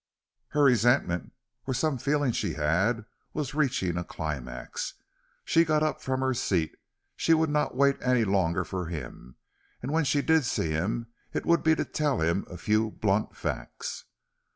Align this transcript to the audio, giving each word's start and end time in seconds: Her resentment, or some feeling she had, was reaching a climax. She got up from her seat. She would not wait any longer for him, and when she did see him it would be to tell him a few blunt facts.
Her 0.47 0.63
resentment, 0.63 1.31
or 1.67 1.75
some 1.75 1.99
feeling 1.99 2.31
she 2.31 2.55
had, 2.55 3.05
was 3.35 3.53
reaching 3.53 3.97
a 3.99 4.03
climax. 4.03 4.95
She 5.45 5.63
got 5.63 5.83
up 5.83 6.01
from 6.01 6.21
her 6.21 6.33
seat. 6.33 6.73
She 7.15 7.35
would 7.35 7.51
not 7.51 7.75
wait 7.77 7.97
any 8.01 8.23
longer 8.25 8.63
for 8.65 8.87
him, 8.87 9.35
and 9.79 9.91
when 9.91 10.03
she 10.05 10.23
did 10.23 10.43
see 10.43 10.71
him 10.71 11.05
it 11.33 11.45
would 11.45 11.61
be 11.61 11.75
to 11.75 11.85
tell 11.85 12.19
him 12.19 12.47
a 12.49 12.57
few 12.57 12.89
blunt 12.89 13.37
facts. 13.37 14.05